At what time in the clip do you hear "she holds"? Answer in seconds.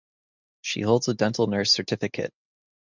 0.63-1.07